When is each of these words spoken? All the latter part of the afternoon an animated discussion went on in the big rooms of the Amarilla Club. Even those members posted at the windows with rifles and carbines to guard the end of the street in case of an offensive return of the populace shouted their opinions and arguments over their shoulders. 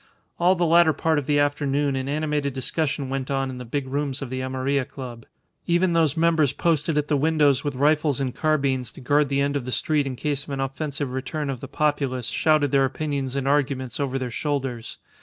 All 0.39 0.55
the 0.55 0.65
latter 0.65 0.93
part 0.93 1.19
of 1.19 1.27
the 1.27 1.37
afternoon 1.37 1.95
an 1.95 2.09
animated 2.09 2.55
discussion 2.55 3.07
went 3.07 3.29
on 3.29 3.51
in 3.51 3.59
the 3.59 3.63
big 3.65 3.87
rooms 3.87 4.23
of 4.23 4.31
the 4.31 4.41
Amarilla 4.41 4.83
Club. 4.83 5.27
Even 5.67 5.93
those 5.93 6.17
members 6.17 6.53
posted 6.53 6.97
at 6.97 7.07
the 7.07 7.15
windows 7.15 7.63
with 7.63 7.75
rifles 7.75 8.19
and 8.19 8.33
carbines 8.33 8.91
to 8.93 8.99
guard 8.99 9.29
the 9.29 9.41
end 9.41 9.55
of 9.55 9.63
the 9.65 9.71
street 9.71 10.07
in 10.07 10.15
case 10.15 10.43
of 10.43 10.49
an 10.49 10.59
offensive 10.59 11.11
return 11.11 11.51
of 11.51 11.59
the 11.59 11.67
populace 11.67 12.29
shouted 12.29 12.71
their 12.71 12.83
opinions 12.83 13.35
and 13.35 13.47
arguments 13.47 13.99
over 13.99 14.17
their 14.17 14.31
shoulders. 14.31 14.97